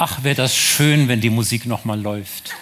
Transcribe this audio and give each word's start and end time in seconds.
Ach, 0.00 0.22
wäre 0.22 0.36
das 0.36 0.56
schön, 0.56 1.08
wenn 1.08 1.20
die 1.20 1.28
Musik 1.28 1.66
noch 1.66 1.84
mal 1.84 2.00
läuft. 2.00 2.54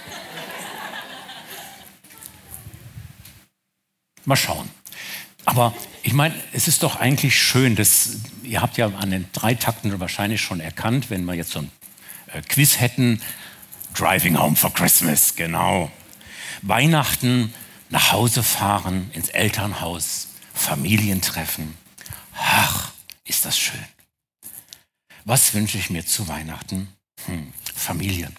Mal 4.25 4.37
schauen. 4.37 4.71
Aber 5.45 5.75
ich 6.03 6.15
meine, 6.15 6.35
es 6.55 6.67
ist 6.67 6.83
doch 6.83 6.97
eigentlich 6.97 7.39
schön, 7.39 7.77
dass 7.77 8.21
ihr 8.43 8.63
habt 8.63 8.79
ja 8.79 8.87
an 8.87 9.11
den 9.11 9.29
drei 9.35 9.53
Takten 9.53 10.01
wahrscheinlich 10.01 10.41
schon 10.41 10.61
erkannt, 10.61 11.11
wenn 11.11 11.27
wir 11.27 11.35
jetzt 11.35 11.51
so 11.51 11.59
ein 11.59 11.71
äh, 12.29 12.41
Quiz 12.41 12.81
hätten, 12.81 13.21
Driving 13.93 14.39
Home 14.39 14.57
for 14.57 14.73
Christmas, 14.73 15.37
genau. 15.37 15.93
Weihnachten, 16.63 17.53
nach 17.91 18.13
Hause 18.13 18.43
fahren, 18.43 19.11
ins 19.13 19.29
Elternhaus, 19.29 20.29
Familientreffen. 20.55 21.77
Ach, 22.35 22.93
ist 23.27 23.45
das 23.45 23.59
schön. 23.59 23.85
Was 25.27 25.53
wünsche 25.53 25.77
ich 25.77 25.91
mir 25.91 26.07
zu 26.07 26.29
Weihnachten? 26.29 26.97
Hm, 27.27 27.53
Familien. 27.75 28.35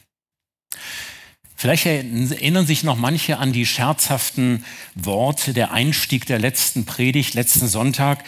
Vielleicht 1.55 1.87
erinnern 1.87 2.67
sich 2.67 2.83
noch 2.83 2.97
manche 2.97 3.39
an 3.39 3.51
die 3.51 3.65
scherzhaften 3.65 4.63
Worte, 4.93 5.53
der 5.53 5.71
Einstieg 5.71 6.27
der 6.27 6.37
letzten 6.37 6.85
Predigt, 6.85 7.33
letzten 7.33 7.67
Sonntag 7.67 8.23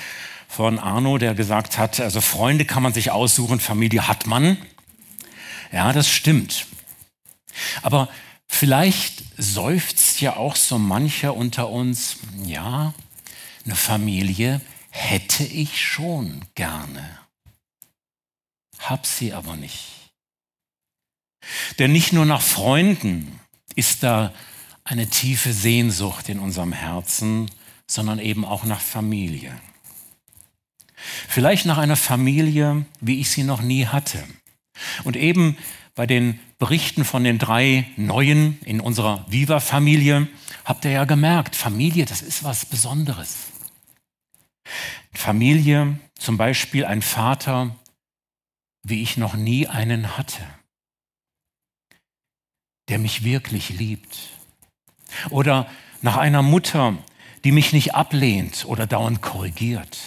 von 0.48 0.80
Arno, 0.80 1.20
der 1.20 1.35
gesagt 1.35 1.77
hat, 1.77 1.99
also 1.99 2.22
Freunde 2.22 2.66
kann 2.66 2.82
man 2.82 2.91
sich 2.91 3.12
aussuchen, 3.12 3.59
Familie 3.59 4.08
hat 4.08 4.26
man. 4.26 4.58
Ja, 5.72 5.94
das 5.94 6.09
stimmt. 6.09 6.66
Aber 7.84 8.10
vielleicht 8.48 9.23
seufzt 9.38 10.21
ja 10.21 10.35
auch 10.35 10.55
so 10.55 10.79
mancher 10.79 11.35
unter 11.35 11.70
uns, 11.70 12.18
ja, 12.44 12.96
eine 13.63 13.76
Familie 13.76 14.60
hätte 14.90 15.44
ich 15.44 15.85
schon 15.85 16.44
gerne, 16.55 17.20
hab 18.79 19.05
sie 19.05 19.34
aber 19.34 19.55
nicht. 19.55 19.98
Denn 21.77 21.91
nicht 21.91 22.13
nur 22.13 22.26
nach 22.26 22.41
Freunden 22.41 23.40
ist 23.76 24.04
da 24.04 24.34
eine 24.84 25.07
tiefe 25.07 25.54
Sehnsucht 25.54 26.29
in 26.29 26.40
unserem 26.40 26.73
Herzen, 26.73 27.49
sondern 27.87 28.20
eben 28.20 28.45
auch 28.45 28.63
nach 28.63 28.82
Familie. 28.82 29.54
Vielleicht 31.27 31.65
nach 31.65 31.77
einer 31.77 31.95
Familie, 31.95 32.85
wie 32.99 33.20
ich 33.20 33.29
sie 33.29 33.43
noch 33.43 33.62
nie 33.62 33.85
hatte. 33.85 34.23
Und 35.04 35.15
eben 35.15 35.57
bei 35.95 36.05
den 36.05 36.40
Berichten 36.57 37.05
von 37.05 37.23
den 37.23 37.40
drei 37.40 37.85
Neuen 37.95 38.60
in 38.65 38.82
unserer 38.82 39.26
Viva-Familie 39.29 40.27
habt 40.65 40.85
ihr 40.85 40.91
ja 40.91 41.05
gemerkt, 41.05 41.55
Familie, 41.55 42.05
das 42.05 42.21
ist 42.21 42.43
was 42.43 42.65
Besonderes. 42.65 43.37
Familie, 45.13 45.99
zum 46.17 46.37
Beispiel 46.37 46.85
ein 46.85 47.01
Vater, 47.01 47.76
wie 48.84 49.01
ich 49.01 49.17
noch 49.17 49.35
nie 49.35 49.67
einen 49.67 50.17
hatte 50.17 50.43
der 52.90 52.99
mich 52.99 53.23
wirklich 53.23 53.70
liebt. 53.70 54.18
Oder 55.29 55.70
nach 56.01 56.18
einer 56.18 56.41
Mutter, 56.41 56.98
die 57.43 57.51
mich 57.51 57.71
nicht 57.71 57.95
ablehnt 57.95 58.65
oder 58.65 58.87
dauernd 58.87 59.21
korrigiert. 59.21 59.98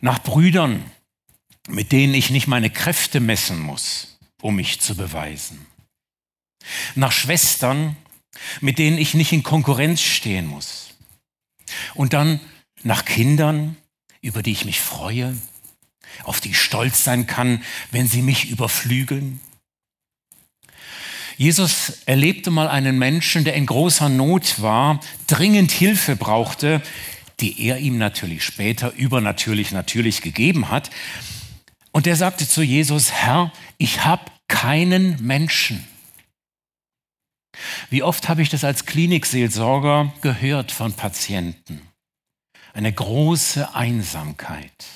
Nach 0.00 0.22
Brüdern, 0.22 0.82
mit 1.68 1.92
denen 1.92 2.14
ich 2.14 2.30
nicht 2.30 2.46
meine 2.46 2.70
Kräfte 2.70 3.20
messen 3.20 3.60
muss, 3.60 4.18
um 4.40 4.56
mich 4.56 4.80
zu 4.80 4.96
beweisen. 4.96 5.66
Nach 6.94 7.12
Schwestern, 7.12 7.96
mit 8.60 8.78
denen 8.78 8.98
ich 8.98 9.14
nicht 9.14 9.32
in 9.32 9.42
Konkurrenz 9.42 10.00
stehen 10.00 10.46
muss. 10.46 10.94
Und 11.94 12.12
dann 12.12 12.40
nach 12.82 13.04
Kindern, 13.04 13.76
über 14.20 14.42
die 14.42 14.52
ich 14.52 14.64
mich 14.64 14.80
freue, 14.80 15.36
auf 16.24 16.40
die 16.40 16.50
ich 16.50 16.60
stolz 16.60 17.04
sein 17.04 17.26
kann, 17.26 17.62
wenn 17.90 18.06
sie 18.06 18.22
mich 18.22 18.50
überflügeln 18.50 19.40
Jesus 21.42 22.04
erlebte 22.06 22.52
mal 22.52 22.68
einen 22.68 23.00
Menschen, 23.00 23.42
der 23.42 23.54
in 23.54 23.66
großer 23.66 24.08
Not 24.08 24.62
war, 24.62 25.00
dringend 25.26 25.72
Hilfe 25.72 26.14
brauchte, 26.14 26.80
die 27.40 27.66
er 27.66 27.78
ihm 27.78 27.98
natürlich 27.98 28.44
später 28.44 28.92
übernatürlich 28.92 29.72
natürlich 29.72 30.22
gegeben 30.22 30.68
hat. 30.68 30.90
Und 31.90 32.06
der 32.06 32.14
sagte 32.14 32.46
zu 32.46 32.62
Jesus, 32.62 33.10
Herr, 33.10 33.50
ich 33.76 34.04
habe 34.04 34.22
keinen 34.46 35.20
Menschen. 35.20 35.84
Wie 37.90 38.04
oft 38.04 38.28
habe 38.28 38.42
ich 38.42 38.48
das 38.48 38.62
als 38.62 38.86
Klinikseelsorger 38.86 40.12
gehört 40.20 40.70
von 40.70 40.92
Patienten? 40.92 41.82
Eine 42.72 42.92
große 42.92 43.74
Einsamkeit 43.74 44.86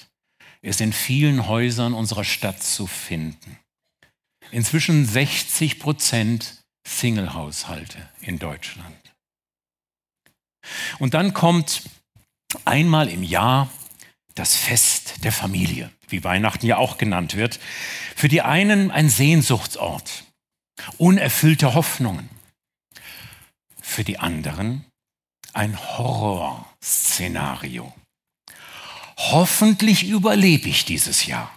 ist 0.62 0.80
in 0.80 0.92
vielen 0.92 1.48
Häusern 1.48 1.92
unserer 1.92 2.22
Stadt 2.22 2.62
zu 2.62 2.86
finden 2.86 3.58
inzwischen 4.50 5.06
60 5.06 5.78
Prozent 5.78 6.64
Single-Haushalte 6.86 8.08
in 8.20 8.38
Deutschland. 8.38 8.96
Und 10.98 11.14
dann 11.14 11.32
kommt 11.34 11.82
einmal 12.64 13.08
im 13.08 13.22
Jahr 13.22 13.70
das 14.34 14.56
Fest 14.56 15.24
der 15.24 15.32
Familie, 15.32 15.90
wie 16.08 16.24
Weihnachten 16.24 16.66
ja 16.66 16.76
auch 16.76 16.98
genannt 16.98 17.36
wird. 17.36 17.58
Für 18.14 18.28
die 18.28 18.42
einen 18.42 18.90
ein 18.90 19.08
Sehnsuchtsort, 19.08 20.24
unerfüllte 20.98 21.72
Hoffnungen. 21.74 22.28
Für 23.80 24.04
die 24.04 24.18
anderen 24.18 24.84
ein 25.52 25.80
Horrorszenario. 25.80 27.94
Hoffentlich 29.16 30.06
überlebe 30.06 30.68
ich 30.68 30.84
dieses 30.84 31.26
Jahr. 31.26 31.50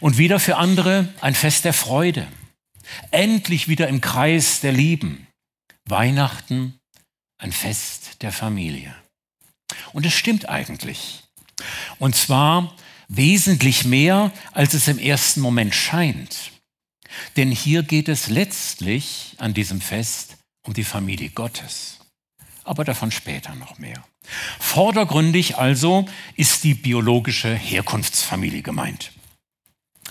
Und 0.00 0.16
wieder 0.18 0.40
für 0.40 0.56
andere 0.56 1.12
ein 1.20 1.34
Fest 1.34 1.64
der 1.64 1.74
Freude. 1.74 2.26
Endlich 3.10 3.68
wieder 3.68 3.88
im 3.88 4.00
Kreis 4.00 4.60
der 4.60 4.72
Lieben. 4.72 5.26
Weihnachten, 5.84 6.78
ein 7.38 7.52
Fest 7.52 8.22
der 8.22 8.32
Familie. 8.32 8.94
Und 9.92 10.06
es 10.06 10.14
stimmt 10.14 10.48
eigentlich. 10.48 11.24
Und 11.98 12.16
zwar 12.16 12.74
wesentlich 13.08 13.84
mehr, 13.84 14.32
als 14.52 14.74
es 14.74 14.88
im 14.88 14.98
ersten 14.98 15.40
Moment 15.40 15.74
scheint. 15.74 16.52
Denn 17.36 17.50
hier 17.50 17.82
geht 17.82 18.08
es 18.08 18.28
letztlich 18.28 19.34
an 19.38 19.52
diesem 19.52 19.80
Fest 19.80 20.36
um 20.62 20.74
die 20.74 20.84
Familie 20.84 21.30
Gottes. 21.30 21.98
Aber 22.64 22.84
davon 22.84 23.10
später 23.10 23.54
noch 23.54 23.78
mehr. 23.78 24.04
Vordergründig 24.58 25.58
also 25.58 26.06
ist 26.36 26.62
die 26.62 26.74
biologische 26.74 27.52
Herkunftsfamilie 27.52 28.62
gemeint. 28.62 29.12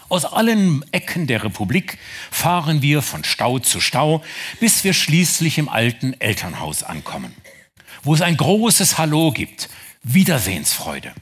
Aus 0.10 0.26
allen 0.26 0.84
Ecken 0.92 1.28
der 1.28 1.44
Republik 1.44 2.00
fahren 2.32 2.82
wir 2.82 3.04
von 3.04 3.24
Stau 3.24 3.60
zu 3.60 3.80
Stau, 3.80 4.24
bis 4.60 4.84
wir 4.84 4.94
schließlich 4.94 5.60
im 5.60 5.70
alten 5.70 6.20
Elternhaus 6.20 6.82
ankommen, 6.82 7.36
wo 8.02 8.16
es 8.16 8.22
ein 8.22 8.36
großes 8.36 8.98
Hallo 8.98 9.32
gibt, 9.32 9.70
Wiedersehensfreude. 10.02 11.14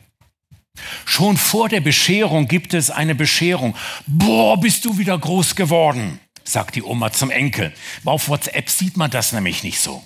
Schon 1.06 1.36
vor 1.38 1.68
der 1.68 1.82
Bescherung 1.82 2.48
gibt 2.48 2.74
es 2.74 2.90
eine 2.90 3.16
Bescherung. 3.16 3.76
Boah, 4.06 4.58
bist 4.60 4.86
du 4.86 4.98
wieder 4.98 5.18
groß 5.18 5.56
geworden, 5.56 6.20
sagt 6.46 6.76
die 6.76 6.84
Oma 6.84 7.12
zum 7.12 7.30
Enkel. 7.30 7.74
Auf 8.06 8.30
WhatsApp 8.30 8.70
sieht 8.70 8.96
man 8.96 9.12
das 9.12 9.34
nämlich 9.34 9.64
nicht 9.64 9.80
so. 9.80 10.02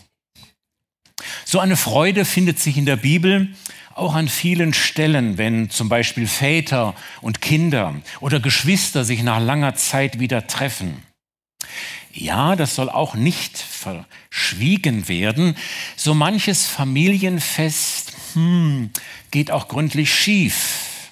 So 1.46 1.60
eine 1.60 1.78
Freude 1.78 2.26
findet 2.26 2.60
sich 2.60 2.78
in 2.78 2.86
der 2.88 2.96
Bibel 2.96 3.50
auch 4.02 4.16
an 4.16 4.28
vielen 4.28 4.74
Stellen, 4.74 5.38
wenn 5.38 5.70
zum 5.70 5.88
Beispiel 5.88 6.28
Väter 6.28 6.96
und 7.22 7.42
Kinder 7.42 7.96
oder 8.20 8.40
Geschwister 8.40 9.06
sich 9.06 9.24
nach 9.24 9.40
langer 9.40 9.76
Zeit 9.76 10.20
wieder 10.20 10.48
treffen. 10.48 11.04
Ja, 12.12 12.56
das 12.56 12.76
soll 12.76 12.90
auch 12.90 13.14
nicht 13.16 13.58
verschwiegen 13.58 15.08
werden. 15.08 15.56
So 15.96 16.14
manches 16.14 16.68
Familienfest 16.68 18.14
hm, 18.34 18.90
geht 19.30 19.52
auch 19.52 19.68
gründlich 19.68 20.14
schief, 20.14 21.12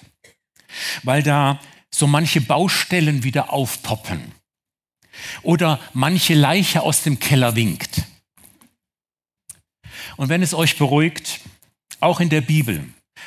weil 1.02 1.22
da 1.22 1.60
so 1.90 2.06
manche 2.06 2.40
Baustellen 2.40 3.22
wieder 3.22 3.52
aufpoppen 3.52 4.20
oder 5.42 5.80
manche 5.92 6.34
Leiche 6.34 6.82
aus 6.82 7.02
dem 7.02 7.18
Keller 7.18 7.56
winkt. 7.56 8.02
Und 10.16 10.28
wenn 10.28 10.42
es 10.42 10.54
euch 10.54 10.76
beruhigt, 10.76 11.39
auch 12.00 12.20
in 12.20 12.28
der 12.28 12.40
Bibel 12.40 12.84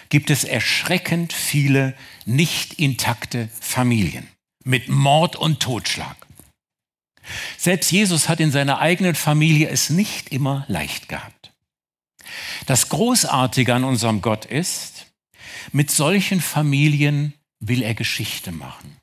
gibt 0.10 0.30
es 0.30 0.44
erschreckend 0.44 1.34
viele 1.34 1.96
nicht 2.26 2.74
intakte 2.74 3.50
Familien 3.60 4.28
mit 4.64 4.90
Mord 4.90 5.36
und 5.36 5.60
Totschlag. 5.60 6.16
Selbst 7.58 7.92
Jesus 7.92 8.28
hat 8.28 8.40
in 8.40 8.52
seiner 8.52 8.80
eigenen 8.80 9.16
Familie 9.16 9.70
es 9.70 9.90
nicht 9.90 10.30
immer 10.30 10.66
leicht 10.68 11.08
gehabt. 11.08 11.54
Das 12.66 12.90
Großartige 12.90 13.74
an 13.74 13.84
unserem 13.84 14.22
Gott 14.22 14.46
ist, 14.46 15.08
mit 15.72 15.92
solchen 15.92 16.42
Familien 16.42 17.34
will 17.60 17.82
er 17.82 17.94
Geschichte 17.94 18.52
machen. 18.52 18.98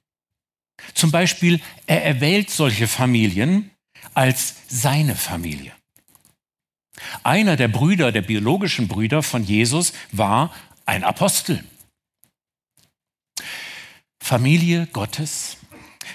Zum 0.95 1.11
Beispiel, 1.11 1.61
er 1.87 2.05
erwählt 2.05 2.51
solche 2.51 2.89
Familien 2.89 3.71
als 4.15 4.57
seine 4.69 5.17
Familie. 5.17 5.73
Einer 7.23 7.57
der 7.57 7.69
Brüder, 7.69 8.13
der 8.13 8.23
biologischen 8.23 8.89
Brüder 8.89 9.23
von 9.23 9.45
Jesus, 9.45 9.93
war 10.13 10.55
ein 10.87 11.05
Apostel. 11.05 11.65
Familie 14.23 14.87
Gottes, 14.93 15.57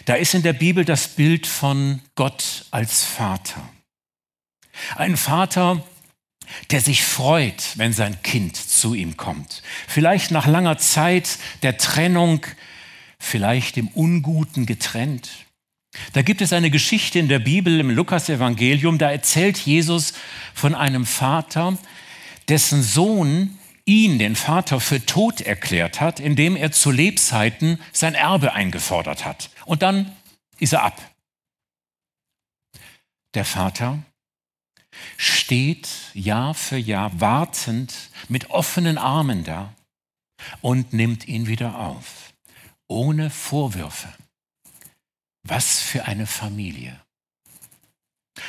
da 0.05 0.13
ist 0.13 0.33
in 0.33 0.43
der 0.43 0.53
Bibel 0.53 0.85
das 0.85 1.07
Bild 1.07 1.47
von 1.47 2.01
Gott 2.15 2.65
als 2.71 3.03
Vater. 3.03 3.67
Ein 4.95 5.17
Vater, 5.17 5.83
der 6.71 6.81
sich 6.81 7.05
freut, 7.05 7.77
wenn 7.77 7.93
sein 7.93 8.21
Kind 8.21 8.55
zu 8.55 8.93
ihm 8.93 9.17
kommt. 9.17 9.63
Vielleicht 9.88 10.31
nach 10.31 10.47
langer 10.47 10.77
Zeit 10.77 11.39
der 11.63 11.77
Trennung, 11.77 12.45
vielleicht 13.19 13.77
im 13.77 13.88
Unguten 13.89 14.65
getrennt. 14.65 15.29
Da 16.13 16.21
gibt 16.21 16.42
es 16.42 16.53
eine 16.53 16.69
Geschichte 16.69 17.19
in 17.19 17.27
der 17.27 17.39
Bibel 17.39 17.80
im 17.80 17.89
Lukas-Evangelium, 17.89 18.97
da 18.97 19.12
erzählt 19.12 19.57
Jesus 19.57 20.13
von 20.53 20.75
einem 20.75 21.06
Vater, 21.06 21.77
dessen 22.47 22.83
Sohn 22.83 23.57
ihn, 23.86 24.19
den 24.19 24.36
Vater, 24.36 24.80
für 24.80 25.06
tot 25.06 25.42
erklärt 25.42 26.01
hat, 26.01 26.19
indem 26.19 26.56
er 26.56 26.71
zu 26.71 26.92
Lebzeiten 26.92 27.80
sein 27.92 28.15
Erbe 28.15 28.53
eingefordert 28.53 29.25
hat. 29.25 29.50
Und 29.65 29.81
dann 29.81 30.12
ist 30.59 30.74
er 30.74 30.83
ab. 30.83 31.01
Der 33.33 33.45
Vater 33.45 34.00
steht 35.18 35.89
Jahr 36.13 36.53
für 36.53 36.77
Jahr 36.77 37.19
wartend 37.19 37.94
mit 38.30 38.50
offenen 38.50 38.98
Armen 38.98 39.44
da 39.44 39.74
und 40.62 40.94
nimmt 40.94 41.27
ihn 41.27 41.48
wieder 41.48 41.77
auf, 41.77 42.33
ohne 42.88 43.30
Vorwürfe. 43.30 44.07
Was 45.45 45.80
für 45.80 46.06
eine 46.06 46.25
Familie. 46.25 47.00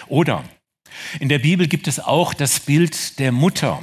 Oder 0.09 0.45
in 1.21 1.29
der 1.29 1.39
Bibel 1.39 1.69
gibt 1.69 1.89
es 1.89 2.01
auch 2.01 2.33
das 2.33 2.61
Bild 2.61 3.19
der 3.19 3.33
Mutter. 3.33 3.83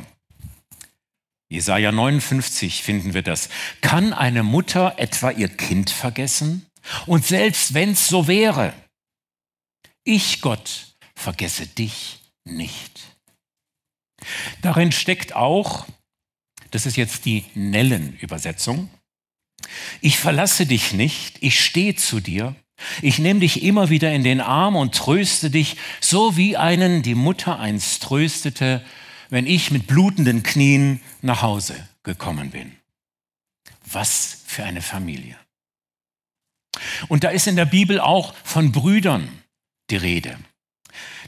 Jesaja 1.49 1.91
59 1.91 2.81
finden 2.81 3.13
wir 3.13 3.21
das. 3.21 3.49
Kann 3.81 4.13
eine 4.13 4.41
Mutter 4.41 4.95
etwa 4.97 5.29
ihr 5.29 5.49
Kind 5.49 5.91
vergessen? 5.91 6.65
Und 7.05 7.25
selbst 7.25 7.75
wenn 7.75 7.91
es 7.91 8.07
so 8.07 8.27
wäre, 8.27 8.73
ich 10.03 10.41
Gott 10.41 10.95
vergesse 11.15 11.67
dich 11.67 12.19
nicht. 12.43 12.99
Darin 14.61 14.91
steckt 14.91 15.35
auch, 15.35 15.85
das 16.71 16.87
ist 16.87 16.97
jetzt 16.97 17.25
die 17.25 17.45
Nellen-Übersetzung, 17.53 18.89
ich 20.01 20.17
verlasse 20.17 20.65
dich 20.65 20.93
nicht, 20.93 21.37
ich 21.41 21.63
stehe 21.63 21.95
zu 21.95 22.19
dir, 22.19 22.55
ich 23.01 23.19
nehme 23.19 23.39
dich 23.39 23.63
immer 23.63 23.89
wieder 23.89 24.13
in 24.13 24.23
den 24.23 24.41
Arm 24.41 24.75
und 24.75 24.95
tröste 24.95 25.49
dich, 25.49 25.77
so 25.99 26.37
wie 26.37 26.57
einen 26.57 27.01
die 27.01 27.15
Mutter 27.15 27.59
einst 27.59 28.03
tröstete, 28.03 28.83
wenn 29.29 29.47
ich 29.47 29.71
mit 29.71 29.87
blutenden 29.87 30.43
Knien 30.43 31.01
nach 31.21 31.41
Hause 31.41 31.75
gekommen 32.03 32.51
bin. 32.51 32.73
Was 33.85 34.43
für 34.45 34.63
eine 34.63 34.81
Familie. 34.81 35.35
Und 37.07 37.23
da 37.23 37.29
ist 37.29 37.47
in 37.47 37.55
der 37.55 37.65
Bibel 37.65 37.99
auch 37.99 38.33
von 38.43 38.71
Brüdern 38.71 39.29
die 39.89 39.97
Rede. 39.97 40.37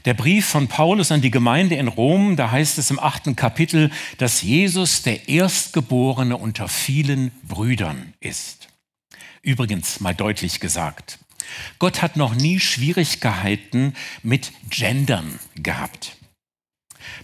Der 0.04 0.14
Brief 0.14 0.46
von 0.46 0.68
Paulus 0.68 1.10
an 1.10 1.20
die 1.20 1.32
Gemeinde 1.32 1.74
in 1.74 1.88
Rom, 1.88 2.36
da 2.36 2.52
heißt 2.52 2.78
es 2.78 2.92
im 2.92 3.00
achten 3.00 3.34
Kapitel, 3.34 3.90
dass 4.18 4.42
Jesus 4.42 5.02
der 5.02 5.28
Erstgeborene 5.28 6.36
unter 6.36 6.68
vielen 6.68 7.32
Brüdern 7.42 8.14
ist. 8.20 8.68
Übrigens 9.42 10.00
mal 10.00 10.14
deutlich 10.14 10.60
gesagt, 10.60 11.18
Gott 11.78 12.02
hat 12.02 12.16
noch 12.16 12.34
nie 12.34 12.60
Schwierigkeiten 12.60 13.94
mit 14.22 14.52
Gendern 14.70 15.38
gehabt. 15.54 16.16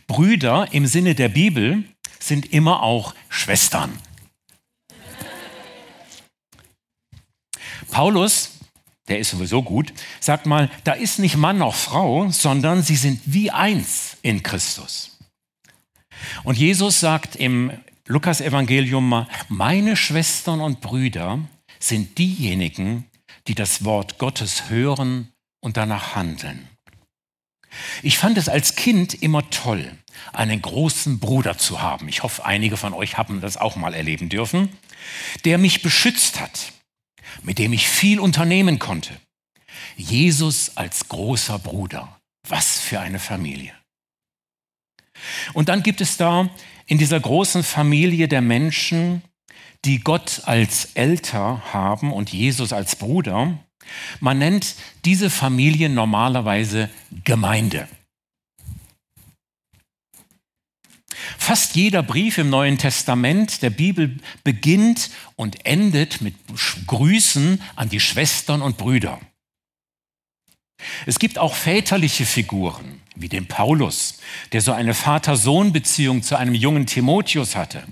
Brüder 0.06 0.69
im 0.72 0.86
Sinne 0.86 1.14
der 1.14 1.28
Bibel 1.28 1.84
sind 2.19 2.52
immer 2.52 2.82
auch 2.82 3.14
Schwestern. 3.28 3.98
Paulus 7.90 8.52
der 9.08 9.19
ist 9.19 9.30
sowieso 9.30 9.62
gut, 9.62 9.92
sagt 10.20 10.46
mal, 10.46 10.70
da 10.84 10.92
ist 10.92 11.19
nicht 11.19 11.36
Mann 11.36 11.58
noch 11.58 11.74
Frau, 11.74 12.30
sondern 12.30 12.82
sie 12.82 12.96
sind 12.96 13.20
wie 13.26 13.50
eins 13.50 14.16
in 14.22 14.42
Christus. 14.42 15.19
Und 16.44 16.56
Jesus 16.56 17.00
sagt 17.00 17.36
im 17.36 17.72
Lukas-Evangelium 18.06 19.08
mal, 19.08 19.28
meine 19.48 19.96
Schwestern 19.96 20.60
und 20.60 20.80
Brüder 20.80 21.40
sind 21.78 22.16
diejenigen, 22.16 23.04
die 23.49 23.55
das 23.55 23.85
Wort 23.85 24.19
Gottes 24.19 24.69
hören 24.69 25.33
und 25.61 25.77
danach 25.77 26.15
handeln. 26.15 26.69
Ich 28.03 28.19
fand 28.19 28.37
es 28.37 28.49
als 28.49 28.77
Kind 28.77 29.15
immer 29.15 29.49
toll, 29.50 29.97
einen 30.33 30.61
großen 30.61 31.19
Bruder 31.19 31.56
zu 31.56 31.81
haben. 31.81 32.09
Ich 32.09 32.23
hoffe, 32.23 32.44
einige 32.44 32.77
von 32.77 32.93
euch 32.93 33.17
haben 33.17 33.41
das 33.41 33.56
auch 33.56 33.77
mal 33.77 33.94
erleben 33.94 34.29
dürfen, 34.29 34.69
der 35.44 35.59
mich 35.59 35.83
beschützt 35.83 36.41
hat, 36.41 36.73
mit 37.43 37.59
dem 37.59 37.73
ich 37.73 37.89
viel 37.89 38.21
unternehmen 38.21 38.79
konnte. 38.79 39.19
Jesus 39.97 40.77
als 40.77 41.09
großer 41.09 41.59
Bruder. 41.59 42.19
Was 42.49 42.81
für 42.81 43.00
eine 43.00 43.21
Familie. 43.21 43.73
Und 45.53 45.69
dann 45.69 45.83
gibt 45.83 46.00
es 46.00 46.17
da 46.17 46.50
in 46.87 46.99
dieser 46.99 47.21
großen 47.21 47.62
Familie 47.62 48.27
der 48.27 48.41
Menschen, 48.41 49.23
die 49.85 50.00
Gott 50.00 50.43
als 50.44 50.91
Elter 50.94 51.62
haben 51.73 52.12
und 52.12 52.33
Jesus 52.33 52.73
als 52.73 52.97
Bruder. 52.97 53.59
Man 54.21 54.39
nennt 54.39 54.75
diese 55.05 55.31
Familie 55.31 55.89
normalerweise 55.89 56.89
Gemeinde. 57.25 57.89
Fast 61.39 61.75
jeder 61.75 62.03
Brief 62.03 62.39
im 62.39 62.50
Neuen 62.50 62.79
Testament 62.79 63.62
der 63.62 63.71
Bibel 63.71 64.17
beginnt 64.44 65.11
und 65.37 65.67
endet 65.67 66.21
mit 66.21 66.35
Grüßen 66.87 67.61
an 67.77 67.89
die 67.89 68.00
Schwestern 68.00 68.62
und 68.62 68.77
Brüder. 68.77 69.21
Es 71.06 71.19
gibt 71.19 71.39
auch 71.39 71.55
väterliche 71.55 72.27
Figuren, 72.27 73.00
wie 73.15 73.29
den 73.29 73.47
Paulus, 73.47 74.19
der 74.53 74.61
so 74.61 74.73
eine 74.73 74.94
Vater-Sohn-Beziehung 74.94 76.23
zu 76.23 76.37
einem 76.37 76.55
jungen 76.55 76.87
Timotheus 76.87 77.55
hatte. 77.56 77.85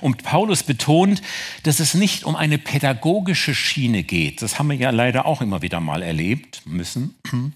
Und 0.00 0.22
Paulus 0.22 0.62
betont, 0.62 1.22
dass 1.62 1.80
es 1.80 1.94
nicht 1.94 2.24
um 2.24 2.36
eine 2.36 2.58
pädagogische 2.58 3.54
Schiene 3.54 4.02
geht, 4.02 4.42
das 4.42 4.58
haben 4.58 4.70
wir 4.70 4.76
ja 4.76 4.90
leider 4.90 5.26
auch 5.26 5.42
immer 5.42 5.62
wieder 5.62 5.80
mal 5.80 6.02
erlebt 6.02 6.62
müssen, 6.64 7.14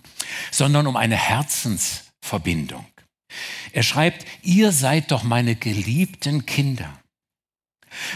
sondern 0.51 0.87
um 0.87 0.97
eine 0.97 1.17
Herzensverbindung. 1.17 2.85
Er 3.73 3.83
schreibt, 3.83 4.27
ihr 4.43 4.73
seid 4.73 5.11
doch 5.11 5.23
meine 5.23 5.55
geliebten 5.55 6.47
Kinder. 6.47 7.01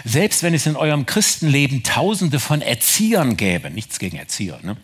Selbst 0.05 0.43
wenn 0.43 0.55
es 0.55 0.67
in 0.67 0.77
eurem 0.77 1.07
Christenleben 1.07 1.83
tausende 1.83 2.41
von 2.41 2.63
Erziehern 2.63 3.37
gäbe, 3.37 3.71
nichts 3.71 3.99
gegen 3.99 4.17
Erzieher, 4.17 4.61
ne? 4.63 4.77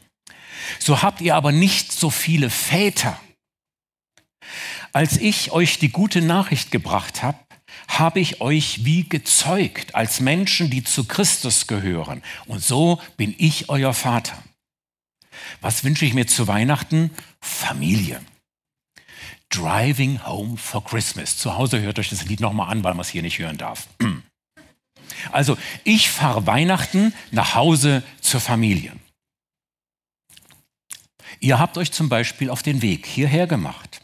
so 0.79 1.03
habt 1.03 1.21
ihr 1.21 1.35
aber 1.35 1.53
nicht 1.53 1.93
so 1.93 2.11
viele 2.11 2.51
Väter. 2.51 3.21
Als 4.93 5.17
ich 5.17 5.53
euch 5.53 5.79
die 5.79 5.91
gute 5.91 6.21
Nachricht 6.21 6.71
gebracht 6.71 7.23
habe, 7.23 7.39
habe 7.99 8.21
ich 8.21 8.41
euch 8.41 8.85
wie 8.85 9.09
gezeugt 9.09 9.95
als 9.95 10.21
Menschen, 10.21 10.71
die 10.71 10.85
zu 10.85 11.05
Christus 11.05 11.67
gehören. 11.67 12.23
Und 12.47 12.63
so 12.63 13.01
bin 13.17 13.35
ich 13.37 13.69
euer 13.69 13.93
Vater. 13.93 14.43
Was 15.61 15.85
wünsche 15.85 16.05
ich 16.05 16.15
mir 16.15 16.27
zu 16.27 16.47
Weihnachten? 16.47 17.11
Familie. 17.41 18.21
Driving 19.51 20.25
Home 20.25 20.57
for 20.57 20.85
Christmas. 20.85 21.37
Zu 21.37 21.57
Hause 21.57 21.81
hört 21.81 21.99
euch 21.99 22.11
das 22.11 22.25
Lied 22.27 22.41
nochmal 22.41 22.71
an, 22.71 22.85
weil 22.85 22.95
man 22.95 23.01
es 23.01 23.09
hier 23.09 23.23
nicht 23.23 23.39
hören 23.39 23.59
darf. 23.59 23.89
Also, 25.33 25.59
ich 25.85 26.09
fahre 26.09 26.47
Weihnachten 26.47 27.13
nach 27.31 27.55
Hause 27.55 28.03
zur 28.23 28.41
Familie. 28.41 28.93
Ihr 31.41 31.59
habt 31.59 31.77
euch 31.77 31.93
zum 31.93 32.09
Beispiel 32.09 32.49
auf 32.49 32.63
den 32.63 32.81
Weg 32.81 33.05
hierher 33.05 33.47
gemacht. 33.47 34.01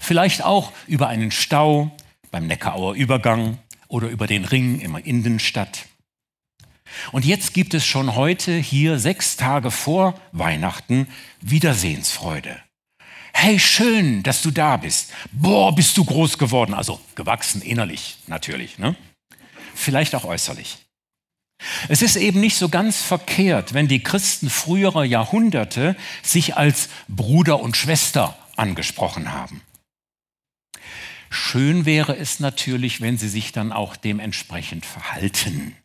Vielleicht 0.00 0.42
auch 0.42 0.72
über 0.86 1.08
einen 1.08 1.32
Stau 1.32 1.94
beim 2.30 2.46
Neckarauer 2.46 2.94
Übergang 2.94 3.58
oder 3.88 4.08
über 4.08 4.26
den 4.26 4.44
Ring 4.44 4.80
in 4.80 4.92
der 4.92 5.04
Innenstadt. 5.04 5.86
Und 7.12 7.24
jetzt 7.24 7.54
gibt 7.54 7.74
es 7.74 7.84
schon 7.84 8.14
heute 8.14 8.56
hier 8.56 8.98
sechs 8.98 9.36
Tage 9.36 9.70
vor 9.70 10.14
Weihnachten 10.32 11.06
Wiedersehensfreude. 11.40 12.56
Hey, 13.32 13.58
schön, 13.58 14.22
dass 14.22 14.42
du 14.42 14.50
da 14.50 14.78
bist. 14.78 15.12
Boah, 15.32 15.74
bist 15.74 15.96
du 15.96 16.04
groß 16.04 16.38
geworden. 16.38 16.74
Also 16.74 17.00
gewachsen 17.14 17.62
innerlich 17.62 18.16
natürlich, 18.26 18.78
ne? 18.78 18.96
Vielleicht 19.74 20.14
auch 20.14 20.24
äußerlich. 20.24 20.78
Es 21.88 22.02
ist 22.02 22.16
eben 22.16 22.40
nicht 22.40 22.56
so 22.56 22.68
ganz 22.68 23.02
verkehrt, 23.02 23.74
wenn 23.74 23.88
die 23.88 24.02
Christen 24.02 24.48
früherer 24.50 25.04
Jahrhunderte 25.04 25.96
sich 26.22 26.56
als 26.56 26.88
Bruder 27.08 27.60
und 27.60 27.76
Schwester 27.76 28.36
angesprochen 28.56 29.32
haben. 29.32 29.60
Schön 31.30 31.84
wäre 31.84 32.16
es 32.16 32.40
natürlich, 32.40 33.00
wenn 33.00 33.18
sie 33.18 33.28
sich 33.28 33.52
dann 33.52 33.72
auch 33.72 33.96
dementsprechend 33.96 34.86
verhalten. 34.86 35.76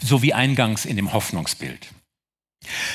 So 0.00 0.22
wie 0.22 0.34
eingangs 0.34 0.84
in 0.84 0.96
dem 0.96 1.12
Hoffnungsbild. 1.12 1.88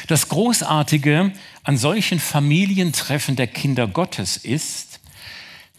Das 0.07 0.27
Großartige 0.27 1.31
an 1.63 1.77
solchen 1.77 2.19
Familientreffen 2.19 3.35
der 3.35 3.47
Kinder 3.47 3.87
Gottes 3.87 4.37
ist, 4.37 4.99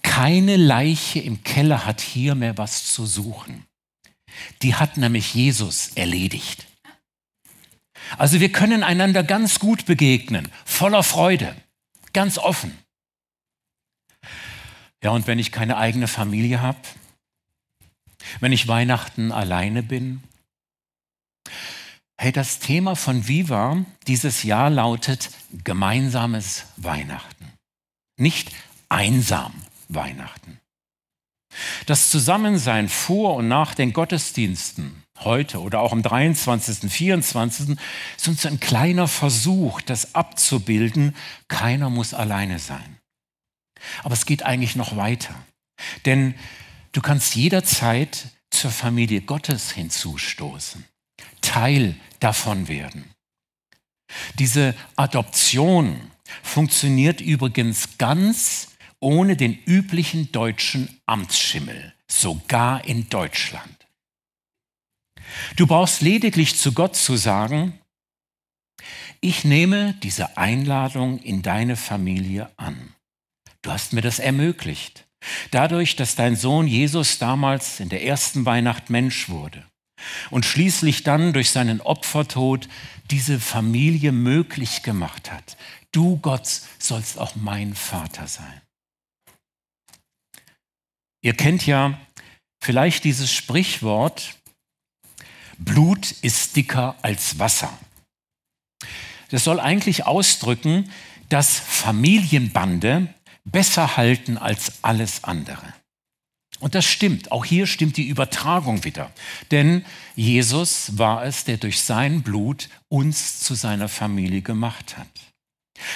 keine 0.03 0.57
Leiche 0.57 1.21
im 1.21 1.45
Keller 1.45 1.87
hat 1.87 2.01
hier 2.01 2.35
mehr 2.35 2.59
was 2.59 2.93
zu 2.93 3.07
suchen. 3.07 3.67
die 4.63 4.75
hat 4.75 4.97
nämlich 4.97 5.35
Jesus 5.35 5.91
erledigt. 5.95 6.67
Also 8.19 8.41
wir 8.41 8.51
können 8.51 8.83
einander 8.83 9.23
ganz 9.23 9.59
gut 9.59 9.85
begegnen, 9.87 10.51
voller 10.65 11.03
Freude, 11.03 11.55
ganz 12.13 12.39
offen. 12.39 12.77
Ja, 15.03 15.11
und 15.11 15.27
wenn 15.27 15.39
ich 15.39 15.53
keine 15.53 15.77
eigene 15.77 16.07
Familie 16.07 16.61
habe, 16.61 16.79
wenn 18.41 18.53
ich 18.53 18.69
Weihnachten 18.69 19.33
alleine 19.33 19.83
bin, 19.83 20.23
hey, 22.19 22.31
das 22.31 22.61
Thema 22.61 22.95
von 22.95 23.27
Viva 23.27 23.85
dieses 24.07 24.45
Jahr 24.45 24.71
lautet 24.71 25.31
gemeinsames 25.65 26.67
Weihnachten, 26.77 27.53
nicht 28.17 28.53
einsam 28.89 29.53
Weihnachten. 29.89 30.61
Das 31.87 32.11
Zusammensein 32.11 32.89
vor 32.89 33.35
und 33.35 33.49
nach 33.49 33.75
den 33.75 33.93
Gottesdiensten 33.93 35.03
heute 35.21 35.61
oder 35.61 35.81
auch 35.81 35.93
am 35.93 36.03
23., 36.03 36.91
24. 36.91 37.77
ist 38.17 38.29
uns 38.29 38.47
ein 38.47 38.61
kleiner 38.61 39.09
Versuch, 39.09 39.81
das 39.81 40.15
abzubilden. 40.15 41.15
Keiner 41.49 41.91
muss 41.91 42.15
alleine 42.15 42.59
sein. 42.59 43.02
Aber 44.03 44.15
es 44.15 44.27
geht 44.27 44.43
eigentlich 44.43 44.77
noch 44.77 44.97
weiter. 44.97 45.35
Denn 46.05 46.35
du 46.93 47.01
kannst 47.01 47.35
jederzeit 47.35 48.29
zur 48.51 48.71
Familie 48.71 49.23
Gottes 49.23 49.73
hinzustoßen, 49.73 50.85
Teil 51.41 51.97
davon 52.21 52.69
werden. 52.69 53.05
Diese 54.39 54.75
Adoption 54.97 56.11
funktioniert 56.43 57.21
übrigens 57.21 57.99
ganz 57.99 58.69
ohne 59.01 59.37
den 59.37 59.59
üblichen 59.65 60.31
deutschen 60.33 61.01
Amtsschimmel, 61.07 61.93
sogar 62.07 62.85
in 62.85 63.09
Deutschland. 63.09 63.87
Du 65.57 65.67
brauchst 65.67 66.03
lediglich 66.03 66.57
zu 66.57 66.73
Gott 66.73 66.95
zu 66.95 67.17
sagen, 67.17 67.79
ich 69.21 69.45
nehme 69.45 69.95
diese 70.03 70.37
Einladung 70.37 71.19
in 71.21 71.43
deine 71.43 71.77
Familie 71.77 72.51
an. 72.57 72.82
Du 73.63 73.71
hast 73.71 73.93
mir 73.93 74.03
das 74.03 74.19
ermöglicht. 74.19 75.07
Dadurch, 75.53 75.95
dass 75.95 76.17
dein 76.17 76.35
Sohn 76.35 76.67
Jesus 76.67 77.19
damals 77.19 77.79
in 77.79 77.89
der 77.89 78.05
ersten 78.05 78.45
Weihnacht 78.45 78.91
Mensch 78.91 79.29
wurde 79.29 79.65
und 80.31 80.45
schließlich 80.45 81.05
dann 81.05 81.33
durch 81.33 81.51
seinen 81.51 81.81
Opfertod 81.81 82.69
diese 83.11 83.39
Familie 83.39 84.11
möglich 84.11 84.83
gemacht 84.83 85.31
hat. 85.31 85.57
Du, 85.93 86.19
Gott, 86.19 86.63
sollst 86.79 87.19
auch 87.19 87.37
mein 87.37 87.75
Vater 87.75 88.27
sein. 88.27 88.61
Ihr 91.25 91.35
kennt 91.35 91.67
ja 91.67 91.99
vielleicht 92.61 93.05
dieses 93.05 93.33
Sprichwort, 93.33 94.35
Blut 95.59 96.11
ist 96.23 96.57
dicker 96.57 96.97
als 97.03 97.39
Wasser. 97.39 97.73
Das 99.31 99.45
soll 99.45 99.61
eigentlich 99.61 100.05
ausdrücken, 100.05 100.91
dass 101.29 101.59
Familienbande 101.59 103.15
besser 103.45 103.97
halten 103.97 104.39
als 104.39 104.73
alles 104.83 105.25
andere. 105.25 105.73
Und 106.61 106.77
das 106.77 106.85
stimmt. 106.85 107.33
Auch 107.33 107.45
hier 107.45 107.67
stimmt 107.67 107.97
die 107.97 108.07
Übertragung 108.09 108.85
wieder. 108.85 109.11
Denn 109.51 109.85
Jesus 110.15 110.97
war 110.97 111.25
es, 111.25 111.43
der 111.45 111.57
durch 111.57 111.81
sein 111.81 112.23
Blut 112.23 112.69
uns 112.89 113.41
zu 113.41 113.55
seiner 113.55 113.89
Familie 113.89 114.43
gemacht 114.43 114.97
hat. 114.97 115.09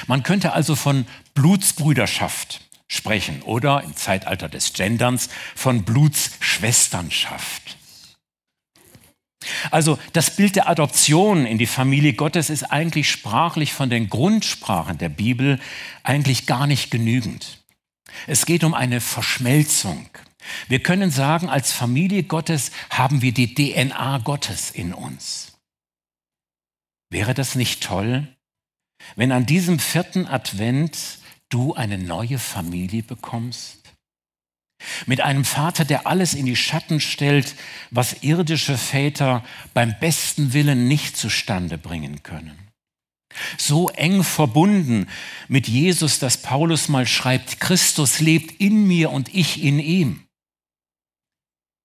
Man 0.09 0.25
könnte 0.25 0.53
also 0.53 0.75
von 0.75 1.07
Blutsbrüderschaft 1.35 2.63
sprechen 2.89 3.43
oder 3.43 3.85
im 3.85 3.95
Zeitalter 3.95 4.49
des 4.49 4.73
Genderns 4.73 5.29
von 5.55 5.85
Blutsschwesternschaft. 5.85 7.77
Also 9.71 9.99
das 10.13 10.37
Bild 10.37 10.57
der 10.57 10.69
Adoption 10.69 11.47
in 11.47 11.59
die 11.59 11.67
Familie 11.67 12.15
Gottes 12.15 12.51
ist 12.51 12.65
eigentlich 12.65 13.11
sprachlich 13.11 13.73
von 13.73 13.91
den 13.91 14.09
Grundsprachen 14.09 14.99
der 14.99 15.09
Bibel 15.09 15.61
eigentlich 16.03 16.47
gar 16.47 16.67
nicht 16.67 16.91
genügend. 16.91 17.63
Es 18.27 18.47
geht 18.47 18.65
um 18.65 18.75
eine 18.75 19.01
Verschmelzung. 19.01 20.09
Wir 20.69 20.83
können 20.83 21.11
sagen, 21.11 21.49
als 21.49 21.73
Familie 21.73 22.23
Gottes 22.23 22.71
haben 22.91 23.23
wir 23.23 23.33
die 23.33 23.55
DNA 23.55 24.19
Gottes 24.19 24.71
in 24.71 24.95
uns. 24.95 25.53
Wäre 27.11 27.35
das 27.35 27.55
nicht 27.55 27.83
toll, 27.83 28.29
wenn 29.15 29.33
an 29.33 29.47
diesem 29.47 29.79
vierten 29.79 30.27
Advent 30.27 31.19
du 31.49 31.75
eine 31.75 31.99
neue 31.99 32.39
Familie 32.39 33.03
bekommst? 33.03 33.86
Mit 35.07 35.21
einem 35.21 35.45
Vater, 35.45 35.85
der 35.85 36.07
alles 36.07 36.35
in 36.35 36.47
die 36.47 36.57
Schatten 36.57 37.01
stellt, 37.01 37.55
was 37.91 38.23
irdische 38.23 38.77
Väter 38.77 39.45
beim 39.75 39.95
besten 39.99 40.53
Willen 40.53 40.87
nicht 40.87 41.17
zustande 41.17 41.79
bringen 41.79 42.23
können. 42.23 42.67
So 43.59 43.89
eng 43.91 44.23
verbunden 44.23 45.09
mit 45.49 45.69
Jesus, 45.69 46.19
dass 46.19 46.41
Paulus 46.41 46.89
mal 46.89 47.07
schreibt, 47.07 47.61
Christus 47.61 48.21
lebt 48.21 48.61
in 48.61 48.87
mir 48.87 49.11
und 49.11 49.35
ich 49.35 49.63
in 49.63 49.79
ihm. 49.79 50.27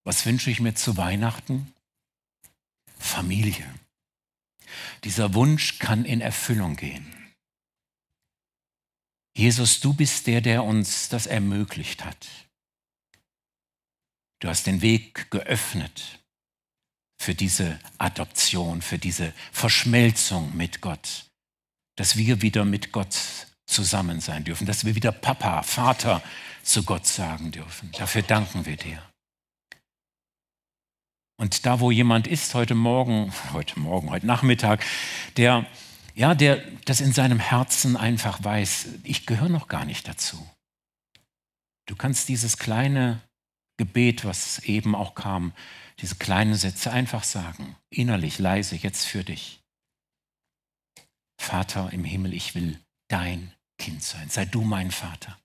Was 0.04 0.26
wünsche 0.26 0.50
ich 0.50 0.60
mir 0.60 0.74
zu 0.74 0.96
Weihnachten? 0.96 1.72
Familie. 2.98 3.66
Dieser 5.04 5.34
Wunsch 5.34 5.78
kann 5.78 6.04
in 6.04 6.20
Erfüllung 6.20 6.76
gehen. 6.76 7.12
Jesus, 9.36 9.80
du 9.80 9.94
bist 9.94 10.26
der, 10.26 10.40
der 10.40 10.64
uns 10.64 11.08
das 11.08 11.26
ermöglicht 11.26 12.04
hat. 12.04 12.41
Du 14.42 14.48
hast 14.48 14.66
den 14.66 14.82
Weg 14.82 15.30
geöffnet 15.30 16.18
für 17.16 17.32
diese 17.32 17.78
Adoption, 17.98 18.82
für 18.82 18.98
diese 18.98 19.32
Verschmelzung 19.52 20.56
mit 20.56 20.80
Gott, 20.80 21.26
dass 21.94 22.16
wir 22.16 22.42
wieder 22.42 22.64
mit 22.64 22.90
Gott 22.90 23.16
zusammen 23.66 24.20
sein 24.20 24.42
dürfen, 24.42 24.66
dass 24.66 24.84
wir 24.84 24.96
wieder 24.96 25.12
Papa, 25.12 25.62
Vater 25.62 26.20
zu 26.64 26.82
Gott 26.82 27.06
sagen 27.06 27.52
dürfen. 27.52 27.92
Dafür 27.92 28.22
danken 28.22 28.66
wir 28.66 28.76
dir. 28.76 29.00
Und 31.36 31.64
da, 31.64 31.78
wo 31.78 31.92
jemand 31.92 32.26
ist 32.26 32.54
heute 32.54 32.74
Morgen, 32.74 33.32
heute 33.52 33.78
Morgen, 33.78 34.10
heute 34.10 34.26
Nachmittag, 34.26 34.84
der, 35.36 35.66
ja, 36.16 36.34
der 36.34 36.56
das 36.84 37.00
in 37.00 37.12
seinem 37.12 37.38
Herzen 37.38 37.96
einfach 37.96 38.42
weiß, 38.42 38.88
ich 39.04 39.24
gehöre 39.24 39.48
noch 39.48 39.68
gar 39.68 39.84
nicht 39.84 40.08
dazu. 40.08 40.44
Du 41.86 41.94
kannst 41.94 42.28
dieses 42.28 42.58
kleine 42.58 43.20
Gebet, 43.76 44.24
was 44.24 44.60
eben 44.60 44.94
auch 44.94 45.14
kam, 45.14 45.52
diese 45.98 46.16
kleinen 46.16 46.54
Sätze 46.54 46.92
einfach 46.92 47.24
sagen, 47.24 47.76
innerlich, 47.90 48.38
leise, 48.38 48.76
jetzt 48.76 49.06
für 49.06 49.24
dich. 49.24 49.62
Vater 51.38 51.92
im 51.92 52.04
Himmel, 52.04 52.34
ich 52.34 52.54
will 52.54 52.78
dein 53.08 53.52
Kind 53.78 54.02
sein. 54.02 54.28
Sei 54.28 54.44
du 54.44 54.62
mein 54.62 54.90
Vater. 54.90 55.38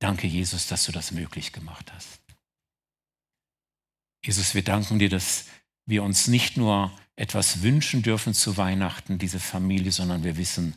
Danke, 0.00 0.26
Jesus, 0.26 0.68
dass 0.68 0.84
du 0.84 0.92
das 0.92 1.10
möglich 1.10 1.52
gemacht 1.52 1.92
hast. 1.92 2.20
Jesus, 4.24 4.54
wir 4.54 4.62
danken 4.62 4.98
dir, 4.98 5.08
dass 5.08 5.46
wir 5.86 6.02
uns 6.02 6.28
nicht 6.28 6.56
nur 6.56 6.92
etwas 7.16 7.62
wünschen 7.62 8.02
dürfen 8.02 8.34
zu 8.34 8.56
Weihnachten, 8.56 9.18
diese 9.18 9.40
Familie, 9.40 9.90
sondern 9.90 10.22
wir 10.22 10.36
wissen, 10.36 10.76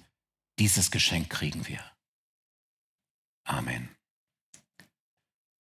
dieses 0.58 0.90
Geschenk 0.90 1.30
kriegen 1.30 1.68
wir. 1.68 1.84
Amen. 3.44 3.90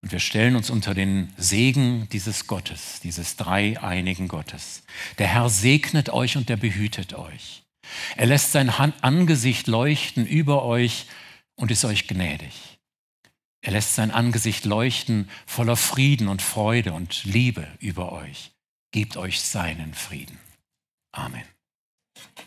Und 0.01 0.11
wir 0.11 0.19
stellen 0.19 0.55
uns 0.55 0.69
unter 0.69 0.93
den 0.93 1.31
Segen 1.37 2.07
dieses 2.11 2.47
Gottes, 2.47 2.99
dieses 3.01 3.35
dreieinigen 3.35 4.27
Gottes. 4.27 4.83
Der 5.19 5.27
Herr 5.27 5.49
segnet 5.49 6.09
euch 6.09 6.37
und 6.37 6.49
der 6.49 6.57
behütet 6.57 7.13
euch. 7.13 7.63
Er 8.15 8.25
lässt 8.25 8.51
sein 8.51 8.69
Angesicht 8.69 9.67
leuchten 9.67 10.25
über 10.25 10.63
euch 10.63 11.05
und 11.55 11.69
ist 11.71 11.85
euch 11.85 12.07
gnädig. 12.07 12.79
Er 13.61 13.73
lässt 13.73 13.93
sein 13.93 14.09
Angesicht 14.09 14.65
leuchten 14.65 15.29
voller 15.45 15.75
Frieden 15.75 16.27
und 16.27 16.41
Freude 16.41 16.93
und 16.93 17.23
Liebe 17.25 17.67
über 17.79 18.11
euch. 18.11 18.51
Gebt 18.91 19.17
euch 19.17 19.39
seinen 19.39 19.93
Frieden. 19.93 20.39
Amen. 21.11 21.43